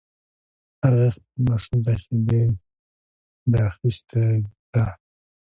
[0.83, 2.41] هغې خپل ماشوم ته شیدي
[3.51, 4.23] ده اخیستی
[4.71, 4.83] ده